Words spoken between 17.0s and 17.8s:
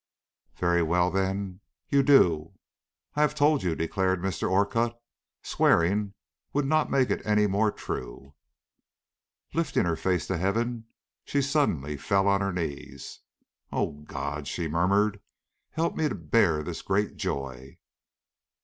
joy!"